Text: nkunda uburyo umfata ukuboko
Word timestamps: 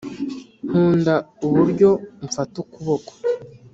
nkunda 0.67 1.13
uburyo 1.45 1.89
umfata 2.23 2.55
ukuboko 2.63 3.11